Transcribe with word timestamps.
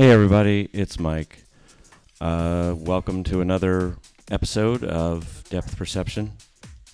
Hey, 0.00 0.12
everybody, 0.12 0.66
it's 0.72 0.98
Mike. 0.98 1.44
Uh, 2.22 2.74
welcome 2.74 3.22
to 3.24 3.42
another 3.42 3.98
episode 4.30 4.82
of 4.82 5.44
Depth 5.50 5.76
Perception. 5.76 6.32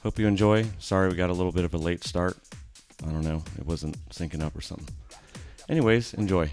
Hope 0.03 0.19
you 0.19 0.27
enjoy. 0.27 0.67
Sorry 0.81 1.09
we 1.09 1.15
got 1.15 1.31
a 1.31 1.33
little 1.33 1.53
bit 1.53 1.65
of 1.65 1.73
a 1.73 1.79
late 1.79 2.03
start. 2.03 2.37
I 3.07 3.13
don't 3.13 3.23
know, 3.23 3.45
it 3.57 3.65
wasn't 3.65 3.97
syncing 4.09 4.43
up 4.43 4.57
or 4.57 4.61
something. 4.61 4.93
Anyways, 5.69 6.15
enjoy. 6.15 6.51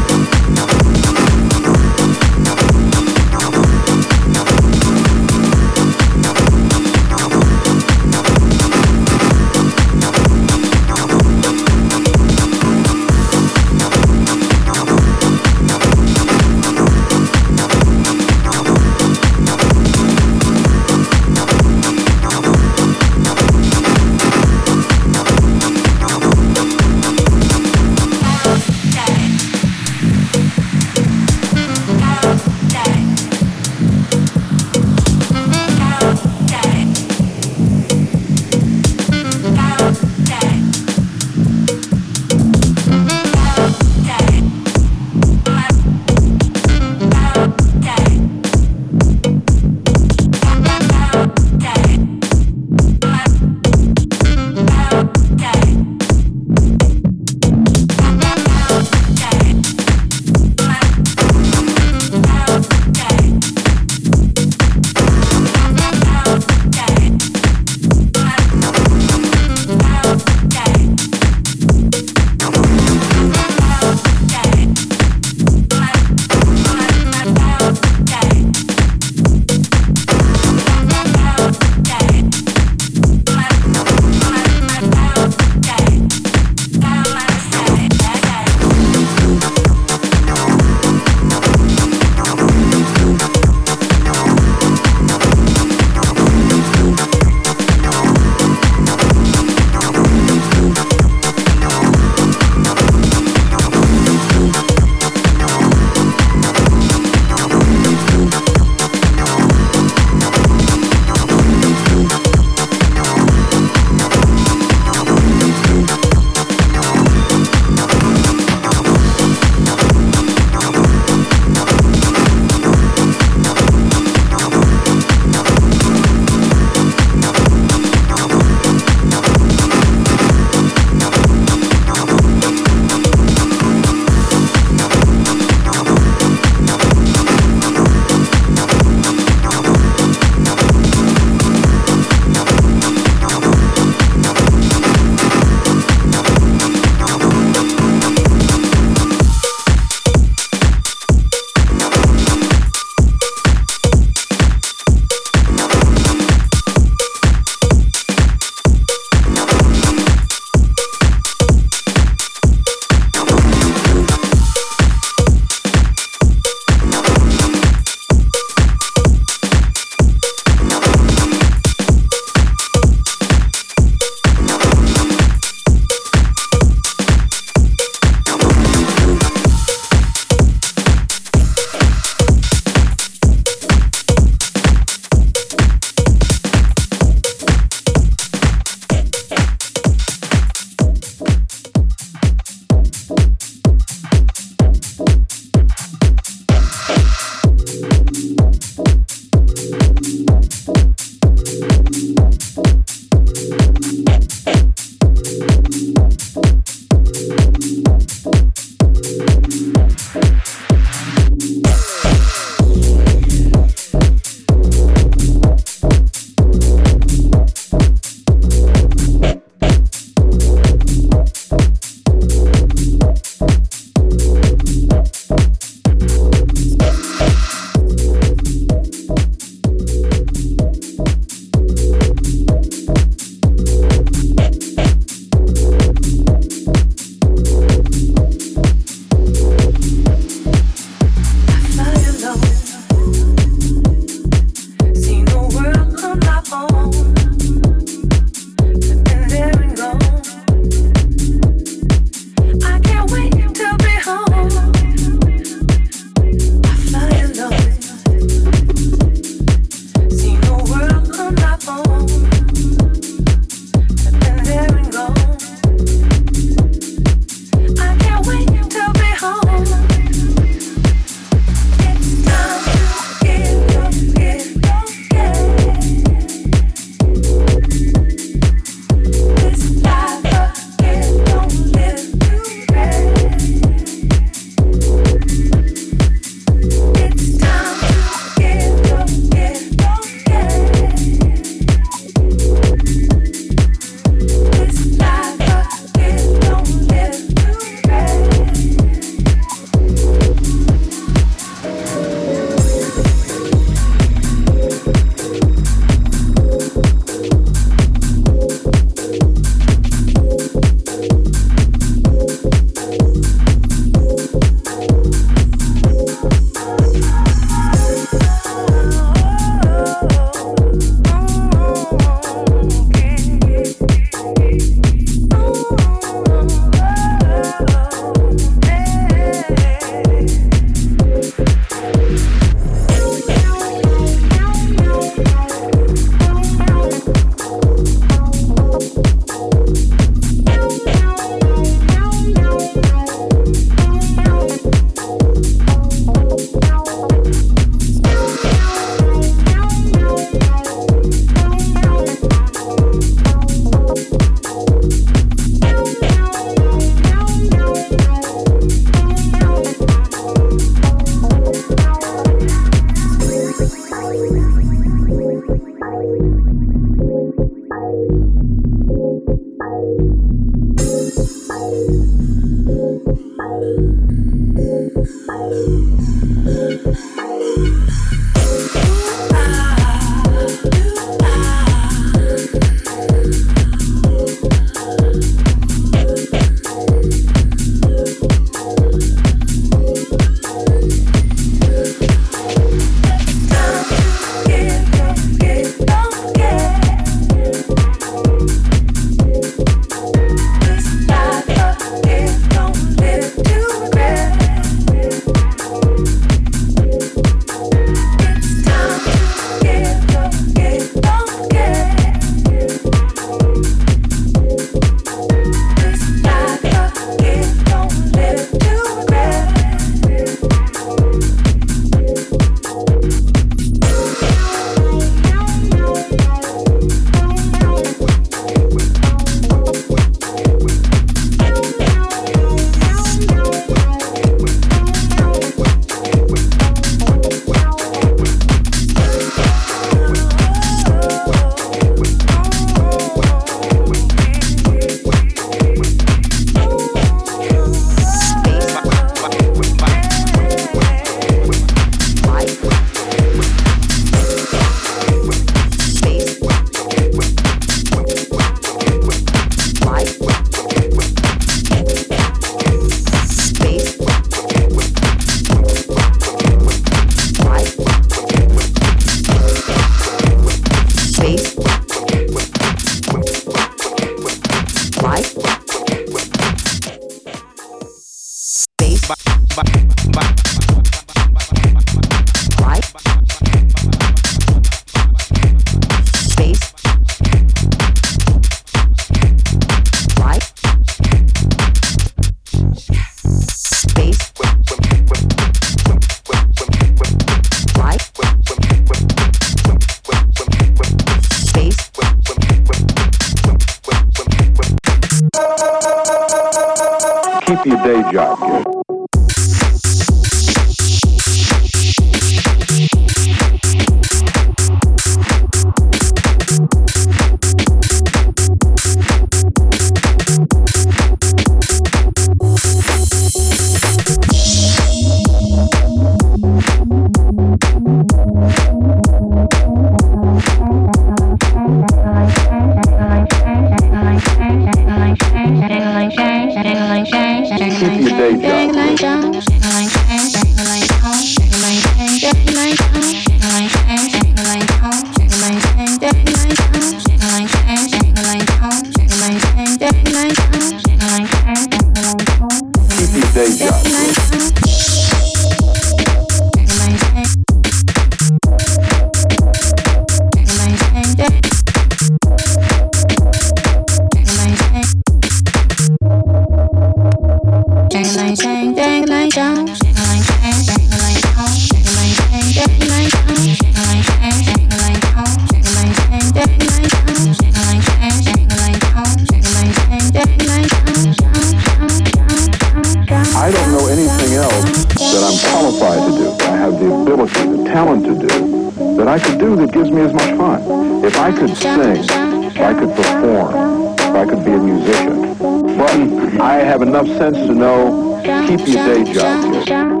could 591.55 592.05
sing, 592.05 592.43
if 592.43 592.59
I 592.59 592.73
could 592.73 592.95
perform, 592.95 593.93
if 593.99 594.15
I 594.15 594.25
could 594.25 594.45
be 594.45 594.51
a 594.51 594.57
musician. 594.57 595.37
But 595.77 596.41
I 596.41 596.55
have 596.63 596.81
enough 596.81 597.07
sense 597.07 597.37
to 597.37 597.53
know 597.53 598.21
keep 598.47 598.67
your 598.67 598.85
day 598.85 599.13
job. 599.13 599.67
Here. 599.67 600.00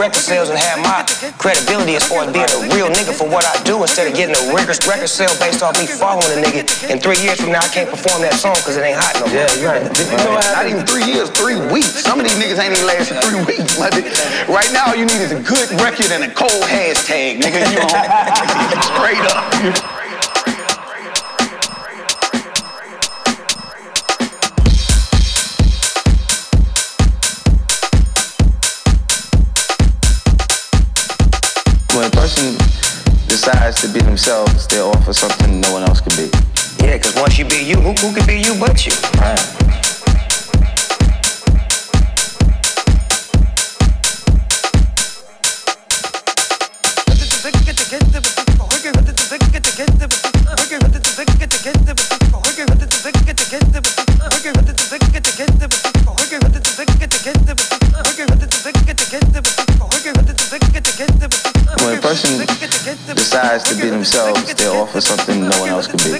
Record 0.00 0.24
sales 0.24 0.48
and 0.48 0.56
have 0.56 0.80
my 0.80 1.04
credibility 1.36 1.92
as 1.94 2.08
far 2.08 2.24
as 2.24 2.32
being 2.32 2.48
a 2.48 2.60
real 2.72 2.88
nigga 2.88 3.12
for 3.12 3.28
what 3.28 3.44
I 3.44 3.52
do 3.68 3.76
instead 3.84 4.08
of 4.08 4.16
getting 4.16 4.32
a 4.32 4.42
record, 4.56 4.80
record 4.88 5.12
sale 5.12 5.30
based 5.36 5.60
off 5.60 5.76
me 5.76 5.84
following 5.84 6.32
a 6.32 6.40
nigga. 6.40 6.64
In 6.88 6.96
three 6.96 7.20
years 7.20 7.36
from 7.36 7.52
now, 7.52 7.60
I 7.60 7.68
can't 7.68 7.84
perform 7.92 8.24
that 8.24 8.32
song 8.40 8.56
because 8.56 8.80
it 8.80 8.82
ain't 8.82 8.96
hot 8.96 9.20
no 9.20 9.28
more. 9.28 9.36
Yeah, 9.36 9.60
you're 9.60 9.68
right. 9.68 9.84
You 9.84 10.08
know 10.24 10.40
Not 10.56 10.64
even 10.64 10.88
three 10.88 11.04
years, 11.04 11.28
three 11.36 11.60
weeks. 11.68 12.00
Some 12.00 12.16
of 12.16 12.24
these 12.24 12.40
niggas 12.40 12.56
ain't 12.56 12.72
even 12.72 12.88
lasted 12.88 13.20
three 13.28 13.44
weeks. 13.52 13.76
my 13.76 13.92
nigga. 13.92 14.08
Right 14.48 14.72
now, 14.72 14.88
all 14.88 14.96
you 14.96 15.04
need 15.04 15.20
is 15.20 15.36
a 15.36 15.40
good 15.44 15.68
record 15.84 16.08
and 16.08 16.24
a 16.24 16.32
cold 16.32 16.64
hashtag, 16.64 17.44
nigga. 17.44 17.60
You 17.68 17.84
know, 17.84 17.92
straight 18.96 19.20
up. 19.28 19.99
Decides 33.52 33.80
to 33.80 33.88
be 33.88 34.00
themselves, 34.00 34.66
they 34.68 34.80
offer 34.80 35.12
something 35.12 35.60
no 35.60 35.72
one 35.72 35.82
else 35.82 36.00
can 36.00 36.14
be. 36.16 36.30
Yeah, 36.84 36.96
because 36.96 37.14
once 37.16 37.38
you 37.38 37.44
be 37.44 37.56
you, 37.56 37.76
who, 37.76 37.92
who 37.94 38.14
can 38.14 38.26
be 38.26 38.40
you 38.40 38.58
but 38.58 38.86
you? 38.86 38.92
When 61.80 61.96
a 61.96 62.00
person 62.02 62.38
decides 63.16 63.64
to 63.64 63.74
be 63.74 63.88
themselves, 63.88 64.54
they 64.54 64.66
offer 64.68 65.00
something 65.00 65.48
no 65.48 65.60
one 65.60 65.70
else 65.70 65.86
can 65.86 65.96
be. 65.96 66.10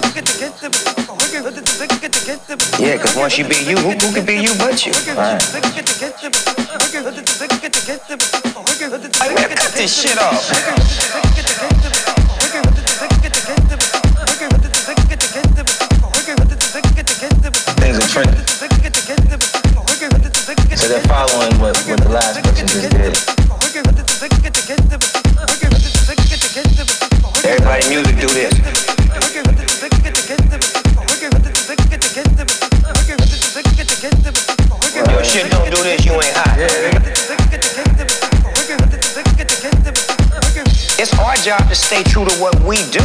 Yeah, 2.81 2.97
because 2.97 3.15
once 3.15 3.37
you 3.37 3.47
be 3.47 3.57
you, 3.57 3.77
who, 3.77 3.91
who 3.91 4.11
can 4.11 4.25
be 4.25 4.41
you 4.41 4.55
but 4.57 4.83
you? 4.85 4.91
Like, 4.91 5.37
man, 9.35 9.49
cut 9.53 9.71
this 9.77 10.01
shit 10.01 10.17
off. 10.17 10.49
Things 17.77 17.97
are 17.97 18.07
trending. 18.07 18.45
So 20.75 20.87
they're 20.87 21.01
following 21.01 21.59
what, 21.59 21.77
what 21.85 22.01
the 22.01 22.09
last 22.09 22.43
person 22.43 22.67
just 22.67 22.89
did. 22.89 23.13
Everybody 27.51 27.83
music 27.89 28.15
do 28.15 28.31
this. 28.31 28.55
Your 35.11 35.23
shit 35.25 35.51
don't 35.51 35.67
do 35.67 35.83
this, 35.83 36.05
you 36.05 36.13
ain't 36.13 36.31
hot. 36.31 36.55
It's 40.95 41.11
our 41.19 41.35
job 41.43 41.67
to 41.67 41.75
stay 41.75 42.03
true 42.03 42.23
to 42.23 42.31
what 42.39 42.55
we 42.63 42.87
do. 42.87 43.03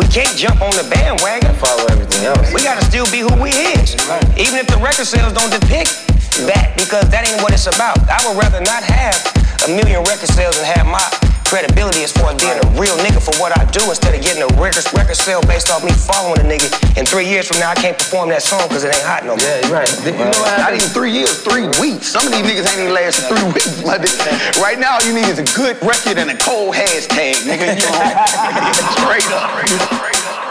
We 0.00 0.08
can't 0.08 0.32
jump 0.38 0.62
on 0.62 0.72
the 0.72 0.88
bandwagon. 0.88 1.54
Follow 1.56 1.84
everything 1.90 2.24
else. 2.24 2.54
We 2.54 2.62
gotta 2.62 2.82
still 2.86 3.04
be 3.12 3.20
who 3.20 3.34
we 3.36 3.50
is. 3.50 3.92
Even 4.40 4.56
if 4.56 4.68
the 4.68 4.80
record 4.82 5.04
sales 5.04 5.34
don't 5.34 5.52
depict 5.52 6.08
that, 6.48 6.72
because 6.78 7.10
that 7.10 7.28
ain't 7.28 7.42
what 7.42 7.52
it's 7.52 7.66
about. 7.66 8.00
I 8.08 8.24
would 8.26 8.40
rather 8.40 8.64
not 8.64 8.82
have 8.84 9.20
a 9.68 9.76
million 9.76 10.02
record 10.04 10.30
sales 10.30 10.56
and 10.56 10.64
have 10.64 10.86
my 10.86 11.04
credibility 11.50 12.06
far 12.14 12.30
as 12.30 12.38
being 12.38 12.54
a 12.54 12.66
real 12.78 12.94
nigga 13.02 13.18
for 13.18 13.34
what 13.42 13.50
I 13.58 13.66
do 13.74 13.82
instead 13.90 14.14
of 14.14 14.22
getting 14.22 14.46
a 14.46 14.50
record, 14.54 14.86
record 14.94 15.18
sale 15.18 15.42
based 15.42 15.66
off 15.68 15.82
me 15.82 15.90
following 15.90 16.38
a 16.38 16.46
nigga. 16.46 16.70
And 16.94 17.02
three 17.02 17.26
years 17.26 17.50
from 17.50 17.58
now, 17.58 17.70
I 17.70 17.74
can't 17.74 17.98
perform 17.98 18.30
that 18.30 18.46
song 18.46 18.62
because 18.70 18.86
it 18.86 18.94
ain't 18.94 19.02
hot 19.02 19.26
no 19.26 19.34
more. 19.34 19.42
Yeah, 19.42 19.74
right. 19.74 19.90
You 20.06 20.14
know 20.14 20.30
what 20.30 20.62
Not 20.62 20.78
even 20.78 20.86
three 20.94 21.10
years, 21.10 21.42
three 21.42 21.66
weeks. 21.82 22.06
Some 22.14 22.22
of 22.22 22.30
these 22.30 22.46
niggas 22.46 22.70
ain't 22.70 22.86
even 22.86 22.94
lasted 22.94 23.26
three 23.26 23.42
weeks. 23.50 23.82
nigga. 23.82 24.62
right 24.62 24.78
now, 24.78 25.02
all 25.02 25.02
you 25.02 25.10
need 25.12 25.26
is 25.26 25.42
a 25.42 25.48
good 25.58 25.74
record 25.82 26.22
and 26.22 26.30
a 26.30 26.38
cold 26.38 26.78
hashtag, 26.78 27.42
nigga. 27.42 27.74
You 27.74 27.82
know, 27.82 27.98
straight 29.02 29.26
up. 29.34 29.50
Wherever 29.50 30.30
I 30.30 30.49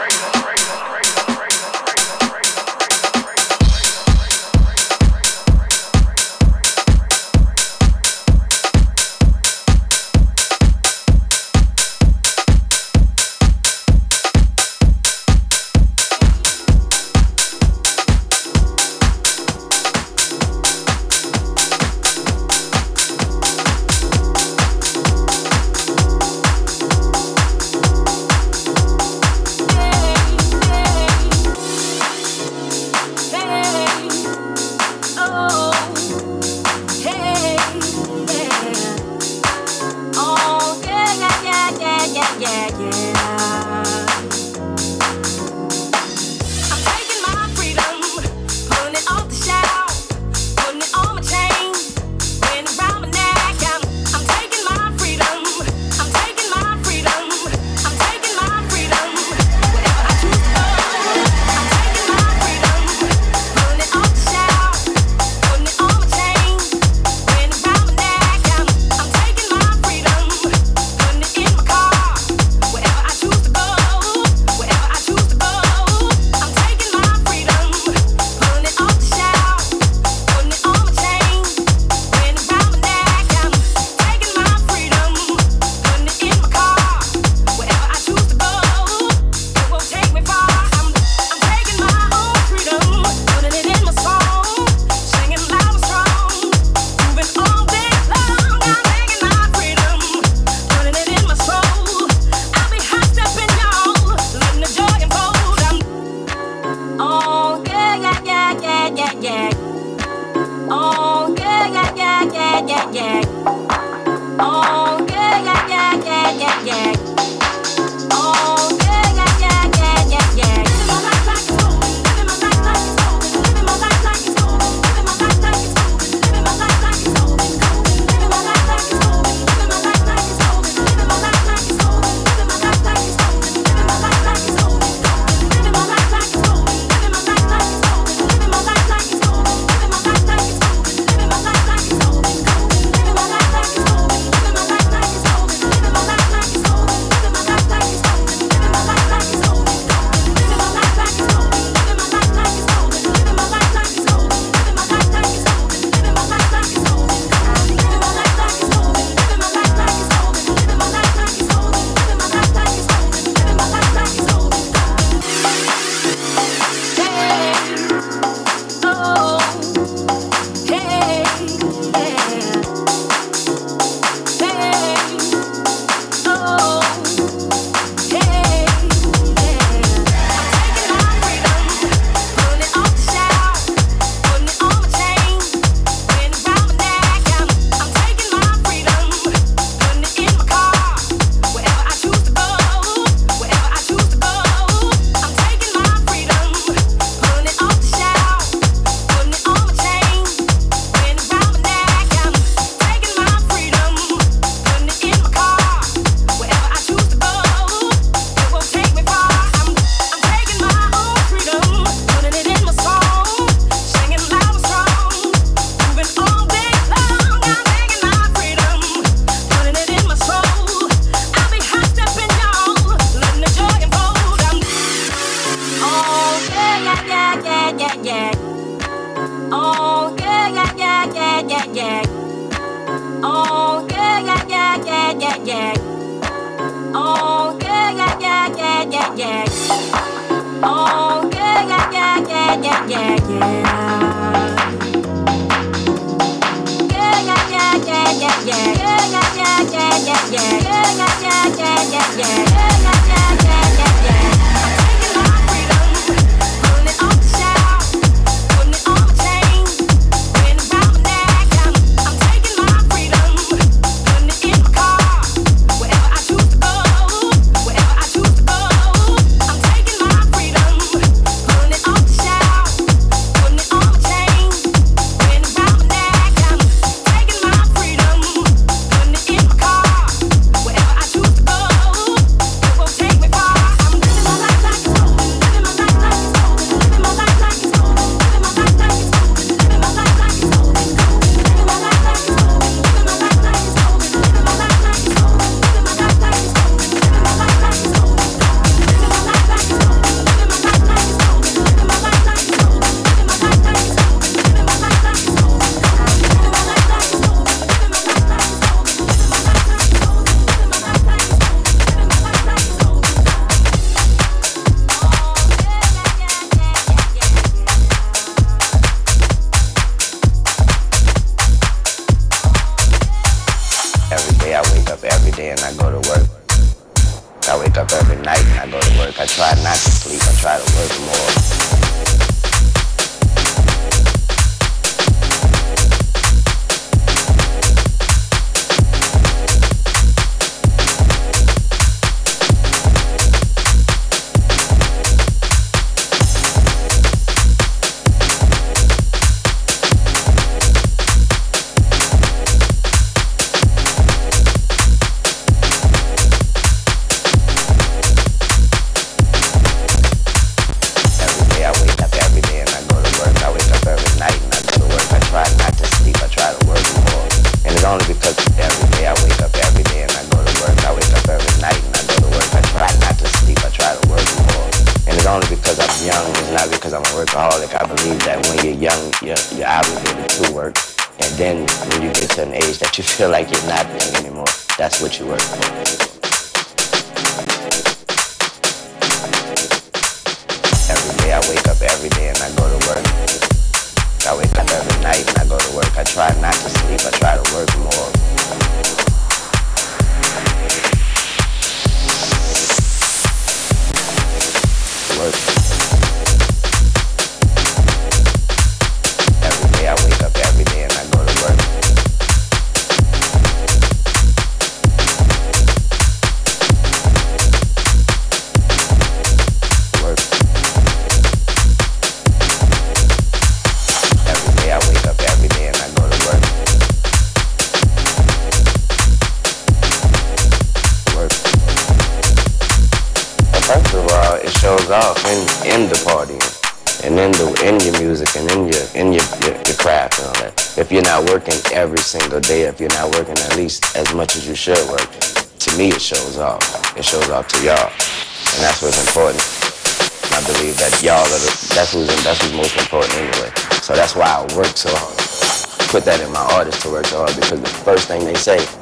safe. 458.40 458.79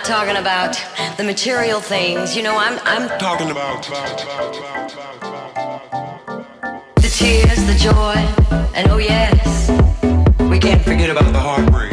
not 0.00 0.06
talking 0.06 0.36
about 0.36 0.78
the 1.16 1.24
material 1.24 1.80
things. 1.80 2.36
You 2.36 2.42
know, 2.42 2.56
I'm 2.56 2.78
I'm 2.84 3.08
talking 3.18 3.50
about 3.50 3.82
the 6.96 7.08
tears, 7.08 7.64
the 7.66 7.74
joy, 7.78 8.14
and 8.74 8.90
oh 8.90 8.98
yes, 8.98 9.70
we 10.50 10.58
can't 10.58 10.82
forget 10.82 11.10
about 11.10 11.32
the 11.32 11.38
heartbreak. 11.38 11.89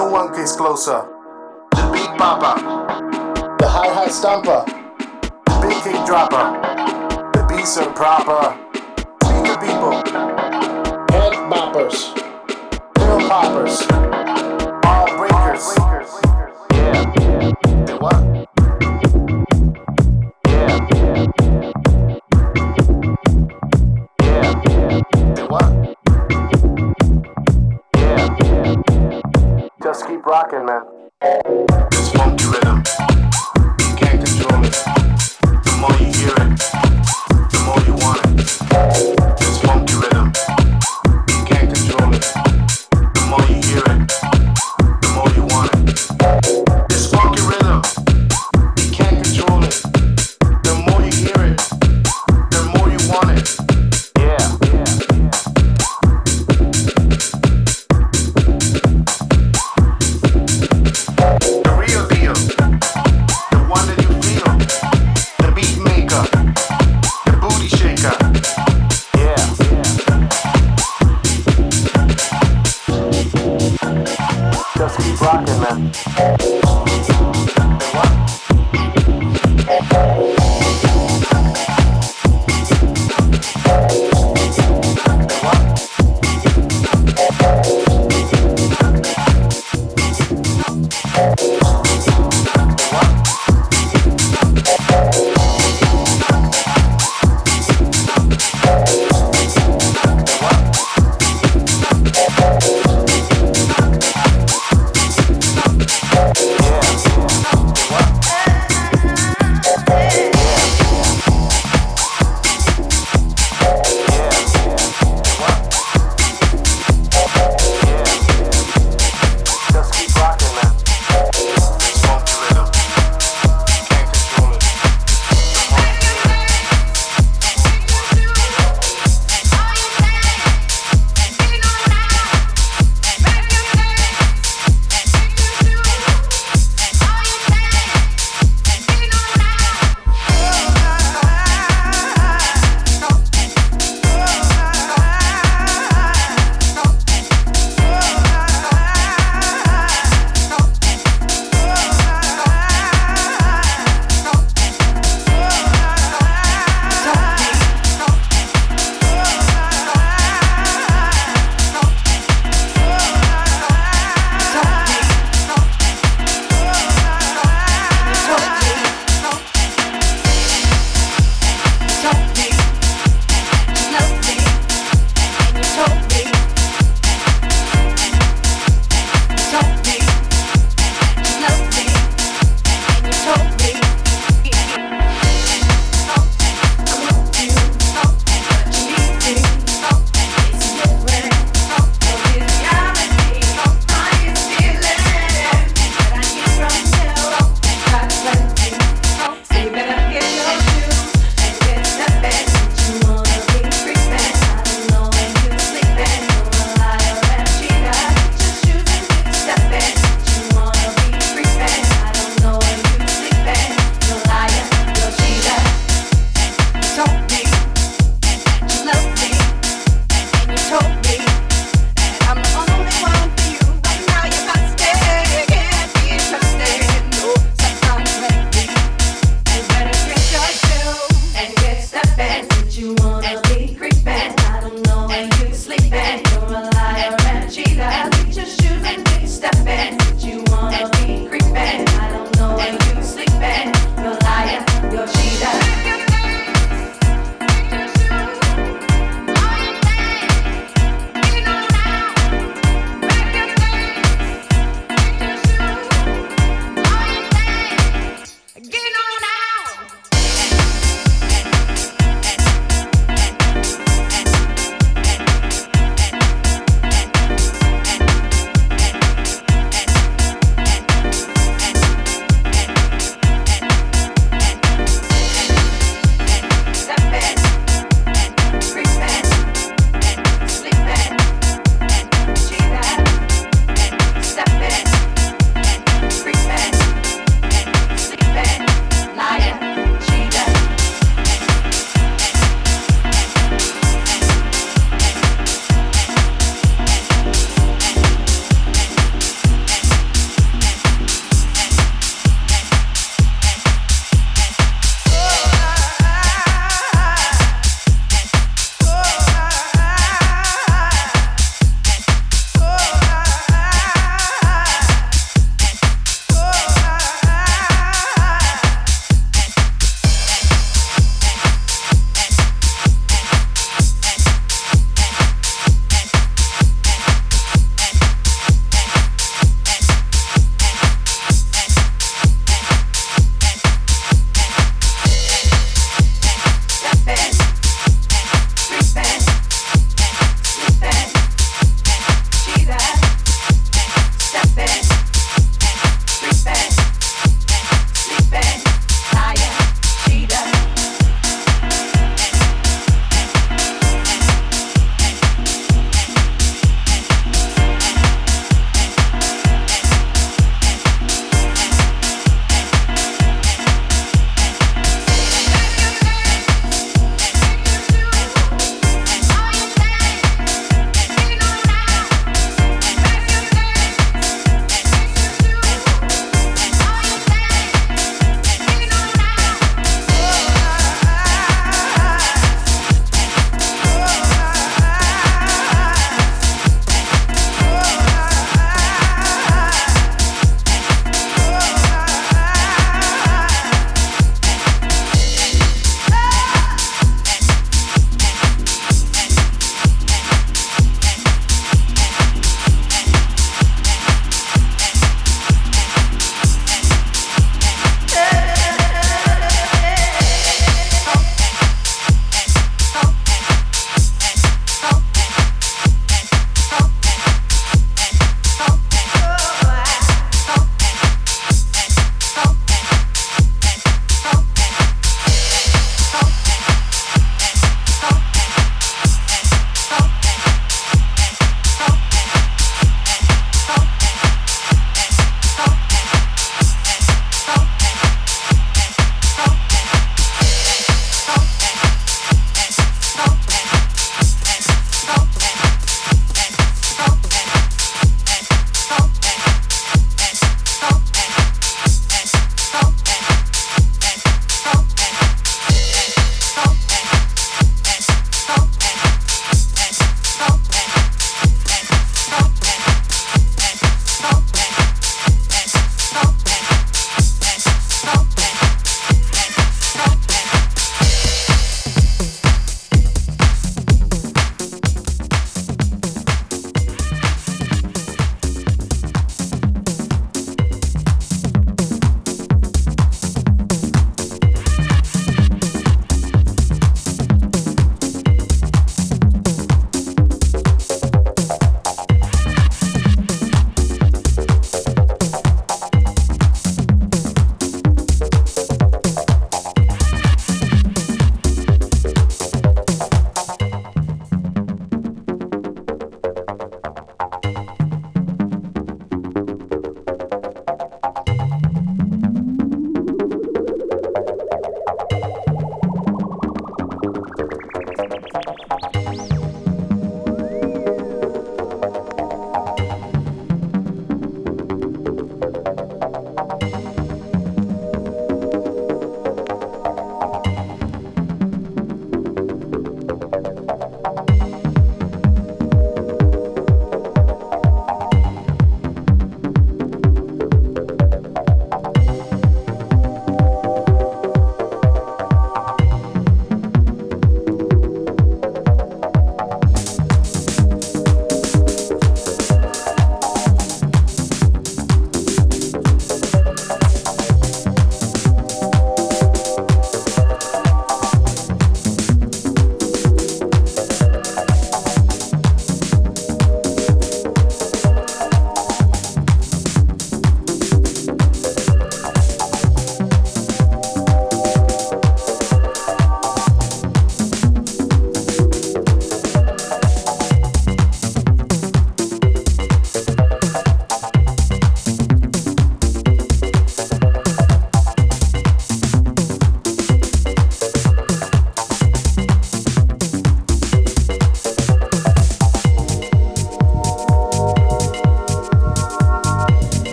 No 0.00 0.06
one 0.06 0.32
gets 0.32 0.56
closer. 0.56 1.06
The 1.72 1.90
beat 1.92 2.08
bopper, 2.18 2.56
The 3.58 3.68
hi 3.68 3.88
hat 3.88 4.08
stomper. 4.08 4.64
The 5.44 5.60
big 5.60 5.76
kick 5.84 6.06
dropper. 6.06 6.46
The 7.34 7.44
beats 7.46 7.76
are 7.76 7.92
proper. 7.92 8.56
Speak 9.24 9.60
people. 9.60 9.92
Head 11.12 11.34
boppers. 11.52 12.14
Pill 12.94 13.28
poppers. 13.28 14.09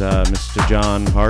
Uh, 0.00 0.24
Mr. 0.26 0.66
John 0.68 1.06
Hart. 1.08 1.25